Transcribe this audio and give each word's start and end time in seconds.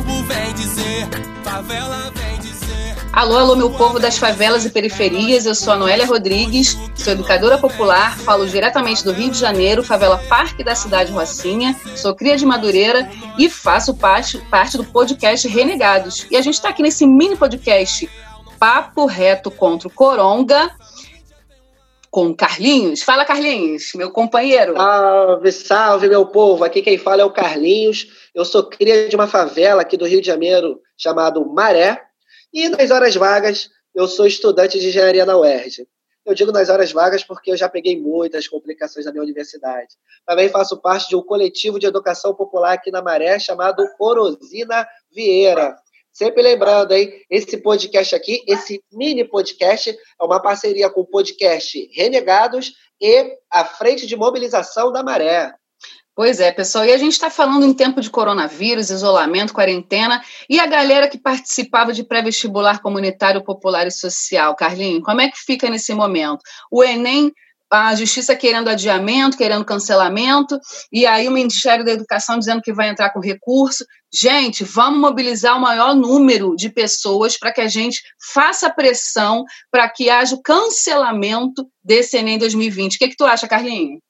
vem 0.00 0.54
dizer, 0.54 1.08
favela 1.42 2.10
vem 2.14 2.38
dizer. 2.40 2.96
Alô, 3.12 3.36
alô, 3.36 3.56
meu 3.56 3.70
povo 3.70 3.98
das 3.98 4.16
favelas 4.16 4.64
e 4.64 4.70
periferias. 4.70 5.44
Eu 5.44 5.54
sou 5.54 5.74
a 5.74 5.76
Noélia 5.76 6.06
Rodrigues, 6.06 6.78
sou 6.94 7.12
educadora 7.12 7.58
popular, 7.58 8.16
falo 8.18 8.46
diretamente 8.46 9.04
do 9.04 9.12
Rio 9.12 9.30
de 9.30 9.38
Janeiro, 9.38 9.82
favela 9.82 10.18
Parque 10.28 10.64
da 10.64 10.74
cidade 10.74 11.12
Rocinha. 11.12 11.76
Sou 11.94 12.14
cria 12.14 12.36
de 12.36 12.46
Madureira 12.46 13.10
e 13.38 13.50
faço 13.50 13.94
parte, 13.94 14.38
parte 14.50 14.76
do 14.76 14.84
podcast 14.84 15.46
Renegados. 15.46 16.26
E 16.30 16.36
a 16.36 16.40
gente 16.40 16.54
está 16.54 16.70
aqui 16.70 16.82
nesse 16.82 17.06
mini 17.06 17.36
podcast 17.36 18.08
Papo 18.58 19.06
Reto 19.06 19.50
contra 19.50 19.88
o 19.88 19.90
Coronga 19.90 20.70
com 22.12 22.36
Carlinhos. 22.36 23.02
Fala, 23.02 23.24
Carlinhos, 23.24 23.92
meu 23.94 24.10
companheiro. 24.10 24.76
Salve, 24.76 25.50
salve, 25.50 26.08
meu 26.10 26.26
povo. 26.26 26.62
Aqui 26.62 26.82
quem 26.82 26.98
fala 26.98 27.22
é 27.22 27.24
o 27.24 27.32
Carlinhos. 27.32 28.06
Eu 28.34 28.44
sou 28.44 28.64
cria 28.64 29.08
de 29.08 29.16
uma 29.16 29.26
favela 29.26 29.80
aqui 29.80 29.96
do 29.96 30.04
Rio 30.04 30.20
de 30.20 30.26
Janeiro 30.26 30.78
chamado 30.94 31.42
Maré. 31.46 32.02
E 32.52 32.68
nas 32.68 32.90
horas 32.90 33.16
vagas, 33.16 33.70
eu 33.94 34.06
sou 34.06 34.26
estudante 34.26 34.78
de 34.78 34.88
engenharia 34.88 35.24
na 35.24 35.38
UERJ. 35.38 35.88
Eu 36.26 36.34
digo 36.34 36.52
nas 36.52 36.68
horas 36.68 36.92
vagas 36.92 37.24
porque 37.24 37.50
eu 37.50 37.56
já 37.56 37.66
peguei 37.66 37.98
muitas 37.98 38.46
complicações 38.46 39.06
na 39.06 39.10
minha 39.10 39.24
universidade. 39.24 39.94
Também 40.26 40.50
faço 40.50 40.76
parte 40.82 41.08
de 41.08 41.16
um 41.16 41.22
coletivo 41.22 41.78
de 41.78 41.86
educação 41.86 42.34
popular 42.34 42.74
aqui 42.74 42.90
na 42.90 43.00
Maré 43.00 43.38
chamado 43.38 43.82
Corosina 43.96 44.86
Vieira. 45.10 45.74
Sempre 46.12 46.42
lembrando, 46.42 46.92
hein? 46.92 47.10
Esse 47.30 47.56
podcast 47.56 48.14
aqui, 48.14 48.42
esse 48.46 48.82
mini 48.92 49.24
podcast, 49.24 49.90
é 49.90 50.24
uma 50.24 50.40
parceria 50.40 50.90
com 50.90 51.00
o 51.00 51.06
podcast 51.06 51.88
Renegados 51.94 52.72
e 53.00 53.34
a 53.50 53.64
Frente 53.64 54.06
de 54.06 54.14
Mobilização 54.14 54.92
da 54.92 55.02
Maré. 55.02 55.52
Pois 56.14 56.40
é, 56.40 56.52
pessoal, 56.52 56.84
e 56.84 56.92
a 56.92 56.98
gente 56.98 57.12
está 57.12 57.30
falando 57.30 57.64
em 57.64 57.72
tempo 57.72 57.98
de 57.98 58.10
coronavírus, 58.10 58.90
isolamento, 58.90 59.54
quarentena, 59.54 60.22
e 60.50 60.60
a 60.60 60.66
galera 60.66 61.08
que 61.08 61.16
participava 61.16 61.94
de 61.94 62.04
pré-vestibular 62.04 62.82
comunitário, 62.82 63.42
popular 63.42 63.86
e 63.86 63.90
social. 63.90 64.54
Carlinhos, 64.54 65.02
como 65.02 65.22
é 65.22 65.30
que 65.30 65.38
fica 65.38 65.70
nesse 65.70 65.94
momento? 65.94 66.42
O 66.70 66.84
Enem 66.84 67.32
a 67.72 67.94
justiça 67.94 68.36
querendo 68.36 68.68
adiamento, 68.68 69.38
querendo 69.38 69.64
cancelamento, 69.64 70.60
e 70.92 71.06
aí 71.06 71.26
o 71.26 71.32
Ministério 71.32 71.82
da 71.82 71.92
Educação 71.92 72.38
dizendo 72.38 72.60
que 72.60 72.70
vai 72.70 72.90
entrar 72.90 73.10
com 73.10 73.18
recurso. 73.18 73.86
Gente, 74.12 74.62
vamos 74.62 75.00
mobilizar 75.00 75.56
o 75.56 75.60
maior 75.60 75.94
número 75.94 76.54
de 76.54 76.68
pessoas 76.68 77.38
para 77.38 77.50
que 77.50 77.62
a 77.62 77.68
gente 77.68 78.02
faça 78.34 78.68
pressão 78.68 79.42
para 79.70 79.88
que 79.88 80.10
haja 80.10 80.34
o 80.34 80.42
cancelamento 80.42 81.66
desse 81.82 82.18
Enem 82.18 82.38
2020. 82.38 82.96
O 82.96 82.98
que, 82.98 83.08
que 83.08 83.16
tu 83.16 83.24
acha, 83.24 83.48
Carlinhos? 83.48 84.00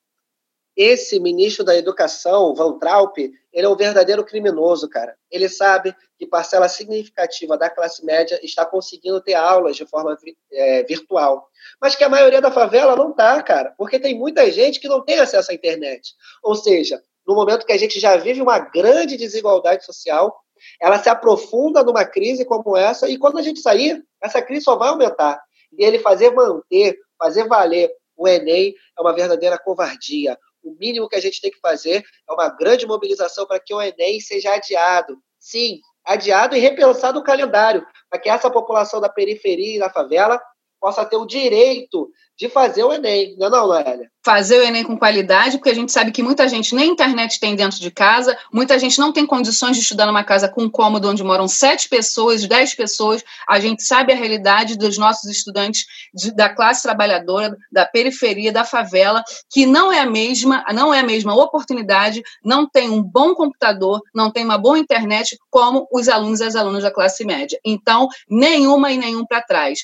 Esse 0.76 1.20
ministro 1.20 1.64
da 1.64 1.76
Educação, 1.76 2.54
Van 2.54 2.78
Traub, 2.78 3.12
ele 3.52 3.66
é 3.66 3.68
um 3.68 3.76
verdadeiro 3.76 4.24
criminoso, 4.24 4.88
cara. 4.88 5.14
Ele 5.30 5.48
sabe 5.48 5.94
que 6.18 6.26
parcela 6.26 6.68
significativa 6.68 7.58
da 7.58 7.68
classe 7.68 8.04
média 8.04 8.40
está 8.42 8.64
conseguindo 8.64 9.20
ter 9.20 9.34
aulas 9.34 9.76
de 9.76 9.84
forma 9.84 10.16
é, 10.50 10.82
virtual. 10.84 11.46
Mas 11.80 11.94
que 11.94 12.04
a 12.04 12.08
maioria 12.08 12.40
da 12.40 12.50
favela 12.50 12.96
não 12.96 13.10
está, 13.10 13.42
cara, 13.42 13.74
porque 13.76 14.00
tem 14.00 14.18
muita 14.18 14.50
gente 14.50 14.80
que 14.80 14.88
não 14.88 15.04
tem 15.04 15.20
acesso 15.20 15.50
à 15.50 15.54
internet. 15.54 16.14
Ou 16.42 16.54
seja, 16.54 17.02
no 17.26 17.34
momento 17.34 17.66
que 17.66 17.72
a 17.72 17.78
gente 17.78 18.00
já 18.00 18.16
vive 18.16 18.40
uma 18.40 18.58
grande 18.58 19.18
desigualdade 19.18 19.84
social, 19.84 20.34
ela 20.80 20.98
se 20.98 21.08
aprofunda 21.08 21.82
numa 21.82 22.04
crise 22.04 22.44
como 22.46 22.76
essa, 22.76 23.08
e 23.08 23.18
quando 23.18 23.38
a 23.38 23.42
gente 23.42 23.60
sair, 23.60 24.02
essa 24.22 24.40
crise 24.40 24.64
só 24.64 24.76
vai 24.76 24.88
aumentar. 24.88 25.42
E 25.76 25.84
ele 25.84 25.98
fazer 25.98 26.30
manter, 26.30 26.96
fazer 27.18 27.46
valer 27.46 27.90
o 28.16 28.28
Enem 28.28 28.74
é 28.96 29.00
uma 29.00 29.14
verdadeira 29.14 29.58
covardia 29.58 30.38
o 30.62 30.76
mínimo 30.78 31.08
que 31.08 31.16
a 31.16 31.20
gente 31.20 31.40
tem 31.40 31.50
que 31.50 31.60
fazer 31.60 32.02
é 32.28 32.32
uma 32.32 32.48
grande 32.48 32.86
mobilização 32.86 33.46
para 33.46 33.60
que 33.60 33.74
o 33.74 33.80
Enem 33.80 34.20
seja 34.20 34.54
adiado. 34.54 35.18
Sim, 35.38 35.80
adiado 36.04 36.56
e 36.56 36.60
repensado 36.60 37.18
o 37.18 37.24
calendário, 37.24 37.84
para 38.08 38.18
que 38.18 38.28
essa 38.28 38.50
população 38.50 39.00
da 39.00 39.08
periferia 39.08 39.76
e 39.76 39.78
da 39.78 39.90
favela 39.90 40.40
possa 40.82 41.04
ter 41.04 41.16
o 41.16 41.24
direito 41.24 42.10
de 42.36 42.48
fazer 42.48 42.82
o 42.82 42.92
Enem, 42.92 43.36
não 43.38 43.46
é 43.46 43.50
não? 43.50 44.06
Fazer 44.24 44.58
o 44.58 44.62
Enem 44.62 44.82
com 44.82 44.98
qualidade, 44.98 45.58
porque 45.58 45.70
a 45.70 45.74
gente 45.74 45.92
sabe 45.92 46.10
que 46.10 46.24
muita 46.24 46.48
gente 46.48 46.74
nem 46.74 46.90
internet 46.90 47.38
tem 47.38 47.54
dentro 47.54 47.78
de 47.78 47.88
casa, 47.88 48.36
muita 48.52 48.76
gente 48.80 48.98
não 48.98 49.12
tem 49.12 49.24
condições 49.24 49.76
de 49.76 49.82
estudar 49.82 50.06
numa 50.06 50.24
casa 50.24 50.48
com 50.48 50.64
um 50.64 50.70
cômodo 50.70 51.08
onde 51.08 51.22
moram 51.22 51.46
sete 51.46 51.88
pessoas, 51.88 52.44
dez 52.46 52.74
pessoas. 52.74 53.22
A 53.48 53.60
gente 53.60 53.84
sabe 53.84 54.12
a 54.12 54.16
realidade 54.16 54.76
dos 54.76 54.98
nossos 54.98 55.30
estudantes 55.30 55.86
de, 56.12 56.34
da 56.34 56.48
classe 56.48 56.82
trabalhadora, 56.82 57.56
da 57.70 57.86
periferia, 57.86 58.52
da 58.52 58.64
favela, 58.64 59.22
que 59.48 59.64
não 59.64 59.92
é 59.92 60.00
a 60.00 60.06
mesma, 60.06 60.64
não 60.74 60.92
é 60.92 60.98
a 60.98 61.06
mesma 61.06 61.36
oportunidade, 61.36 62.22
não 62.44 62.68
tem 62.68 62.90
um 62.90 63.00
bom 63.00 63.34
computador, 63.34 64.00
não 64.12 64.32
tem 64.32 64.44
uma 64.44 64.58
boa 64.58 64.78
internet 64.78 65.38
como 65.48 65.86
os 65.92 66.08
alunos 66.08 66.40
e 66.40 66.44
as 66.44 66.56
alunas 66.56 66.82
da 66.82 66.90
classe 66.90 67.24
média. 67.24 67.58
Então, 67.64 68.08
nenhuma 68.28 68.90
e 68.90 68.96
nenhum 68.96 69.24
para 69.24 69.42
trás 69.42 69.80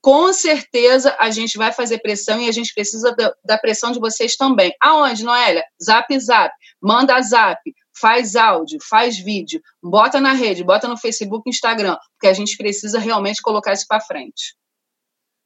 com 0.00 0.32
certeza 0.32 1.14
a 1.18 1.30
gente 1.30 1.58
vai 1.58 1.72
fazer 1.72 1.98
pressão 1.98 2.40
e 2.40 2.48
a 2.48 2.52
gente 2.52 2.72
precisa 2.72 3.14
da, 3.14 3.34
da, 3.44 3.58
pressão 3.58 3.92
de 3.92 4.00
vocês 4.00 4.34
também. 4.36 4.74
Aonde, 4.80 5.24
Noélia? 5.24 5.64
Zap, 5.82 6.18
zap. 6.18 6.54
Manda 6.80 7.20
zap, 7.20 7.60
faz 8.00 8.34
áudio, 8.34 8.78
faz 8.88 9.18
vídeo, 9.18 9.60
bota 9.82 10.20
na 10.20 10.32
rede, 10.32 10.64
bota 10.64 10.88
no 10.88 10.96
Facebook, 10.96 11.48
Instagram, 11.48 11.96
porque 12.12 12.28
a 12.28 12.32
gente 12.32 12.56
precisa 12.56 12.98
realmente 12.98 13.42
colocar 13.42 13.74
isso 13.74 13.86
para 13.86 14.00
frente. 14.00 14.56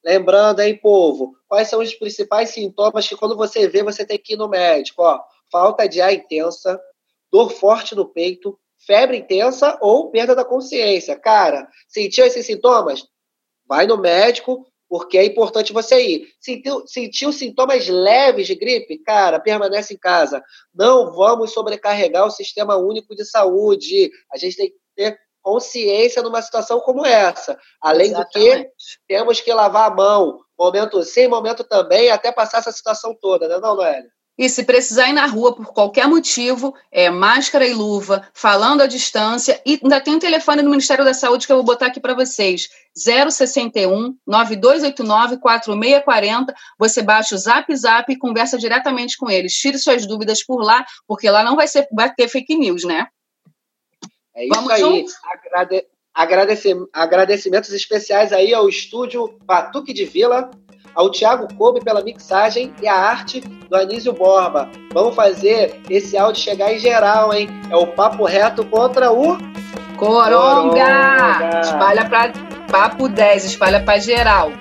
Lembrando, 0.04 0.60
hein, 0.60 0.78
povo, 0.80 1.34
quais 1.48 1.68
são 1.68 1.80
os 1.80 1.94
principais 1.94 2.50
sintomas 2.50 3.08
que 3.08 3.16
quando 3.16 3.36
você 3.36 3.66
vê, 3.66 3.82
você 3.82 4.04
tem 4.04 4.18
que 4.18 4.34
ir 4.34 4.36
no 4.36 4.48
médico? 4.48 5.02
Ó, 5.02 5.18
falta 5.50 5.88
de 5.88 6.00
ar 6.00 6.12
intensa, 6.12 6.78
dor 7.32 7.50
forte 7.50 7.94
no 7.94 8.06
peito, 8.06 8.58
febre 8.86 9.16
intensa 9.16 9.78
ou 9.80 10.10
perda 10.10 10.34
da 10.34 10.44
consciência. 10.44 11.18
Cara, 11.18 11.66
sentiu 11.88 12.24
esses 12.24 12.44
sintomas? 12.44 13.02
Vai 13.66 13.86
no 13.86 13.96
médico, 13.96 14.66
porque 14.88 15.18
é 15.18 15.24
importante 15.24 15.72
você 15.72 16.00
ir. 16.00 16.28
Sentiu, 16.40 16.86
sentiu 16.86 17.32
sintomas 17.32 17.88
leves 17.88 18.46
de 18.46 18.54
gripe? 18.54 18.98
Cara, 18.98 19.40
permanece 19.40 19.94
em 19.94 19.98
casa. 19.98 20.42
Não 20.74 21.12
vamos 21.12 21.52
sobrecarregar 21.52 22.26
o 22.26 22.30
sistema 22.30 22.76
único 22.76 23.14
de 23.14 23.24
saúde. 23.24 24.10
A 24.32 24.36
gente 24.36 24.56
tem 24.56 24.70
que 24.70 24.76
ter 24.94 25.18
consciência 25.42 26.22
numa 26.22 26.40
situação 26.40 26.80
como 26.80 27.04
essa. 27.04 27.58
Além 27.80 28.08
Exatamente. 28.08 28.58
do 28.58 28.64
que, 28.64 28.70
temos 29.06 29.40
que 29.40 29.52
lavar 29.52 29.90
a 29.90 29.94
mão. 29.94 30.40
Momento 30.58 31.02
sim, 31.02 31.26
momento 31.26 31.64
também, 31.64 32.10
até 32.10 32.30
passar 32.30 32.58
essa 32.58 32.72
situação 32.72 33.16
toda, 33.20 33.48
né, 33.48 33.58
não, 33.58 33.74
Noélia? 33.76 34.13
E 34.36 34.48
se 34.48 34.64
precisar 34.64 35.08
ir 35.08 35.12
na 35.12 35.26
rua 35.26 35.54
por 35.54 35.66
qualquer 35.72 36.08
motivo, 36.08 36.74
é 36.90 37.08
máscara 37.08 37.66
e 37.66 37.72
luva, 37.72 38.28
falando 38.34 38.80
à 38.80 38.86
distância. 38.86 39.62
E 39.64 39.78
ainda 39.80 40.00
tem 40.00 40.16
um 40.16 40.18
telefone 40.18 40.60
do 40.60 40.70
Ministério 40.70 41.04
da 41.04 41.14
Saúde 41.14 41.46
que 41.46 41.52
eu 41.52 41.56
vou 41.56 41.64
botar 41.64 41.86
aqui 41.86 42.00
para 42.00 42.14
vocês: 42.14 42.68
061 42.96 44.16
9289 44.26 45.38
4640. 45.38 46.54
Você 46.78 47.00
baixa 47.00 47.34
o 47.36 47.38
Zap 47.38 47.74
Zap 47.76 48.12
e 48.12 48.18
conversa 48.18 48.58
diretamente 48.58 49.16
com 49.16 49.30
eles. 49.30 49.54
Tire 49.54 49.78
suas 49.78 50.04
dúvidas 50.04 50.44
por 50.44 50.60
lá, 50.62 50.84
porque 51.06 51.30
lá 51.30 51.44
não 51.44 51.54
vai, 51.54 51.68
ser, 51.68 51.86
vai 51.92 52.12
ter 52.12 52.26
fake 52.26 52.56
news, 52.56 52.82
né? 52.82 53.06
É 54.34 54.46
isso 54.46 54.54
Vamos 54.54 54.70
aí. 54.70 55.04
Agrade... 55.22 55.86
Agradecimentos 56.92 57.72
especiais 57.72 58.32
aí 58.32 58.54
ao 58.54 58.68
estúdio 58.68 59.36
Batuque 59.42 59.92
de 59.92 60.04
Vila, 60.04 60.48
ao 60.94 61.10
Thiago 61.10 61.52
Kobe 61.54 61.80
pela 61.82 62.02
mixagem 62.02 62.72
e 62.80 62.88
a 62.88 62.94
arte 62.94 63.40
do 63.40 63.76
Anísio 63.76 64.12
Borba. 64.12 64.70
Vamos 64.92 65.14
fazer 65.14 65.80
esse 65.90 66.16
áudio 66.16 66.42
chegar 66.42 66.72
em 66.72 66.78
geral, 66.78 67.32
hein? 67.32 67.48
É 67.70 67.76
o 67.76 67.86
papo 67.88 68.24
reto 68.24 68.64
contra 68.64 69.12
o 69.12 69.36
Coronga! 69.96 70.74
Coronga. 70.76 71.60
Espalha 71.60 72.08
para 72.08 72.32
papo 72.70 73.08
10, 73.08 73.44
espalha 73.44 73.82
para 73.84 73.98
geral. 74.00 74.52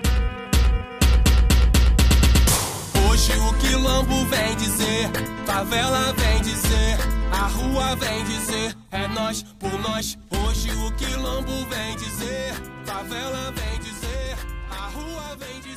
Hoje 3.09 3.31
o 3.37 3.53
quilombo 3.59 4.25
vem 4.25 4.55
dizer, 4.55 5.09
favela 5.45 6.13
vem 6.17 6.41
dizer, 6.41 6.97
a 7.31 7.47
rua 7.47 7.95
vem 7.95 8.23
dizer, 8.25 8.75
é 8.91 9.07
nós 9.07 9.43
por 9.59 9.73
nós. 9.79 10.17
Hoje 10.45 10.71
o 10.71 10.91
quilombo 10.93 11.51
vem 11.69 11.95
dizer, 11.95 12.53
favela 12.85 13.51
vem 13.51 13.79
dizer, 13.79 14.37
a 14.69 14.87
rua 14.89 15.35
vem 15.37 15.59
dizer. 15.61 15.72